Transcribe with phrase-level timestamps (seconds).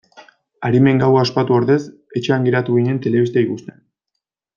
[0.69, 1.77] Arimen gaua ospatu ordez
[2.21, 3.79] etxean geratu ginen telebista ikusten.